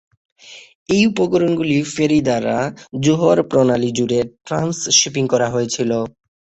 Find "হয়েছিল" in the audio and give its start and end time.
5.49-5.91